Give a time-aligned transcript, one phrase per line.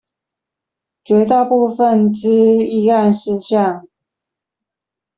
[1.03, 3.87] 絕大部分之議案事項